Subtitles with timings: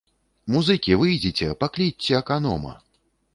[0.53, 2.73] Музыкі, выйдзіце, паклічце аканома!